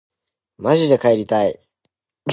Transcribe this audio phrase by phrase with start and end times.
[0.57, 1.59] まじで帰りたい